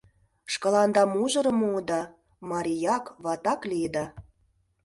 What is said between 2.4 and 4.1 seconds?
марияк-ватак лийыда.